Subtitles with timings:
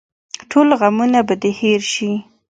[0.51, 2.11] ټول غمونه به دې هېر شي.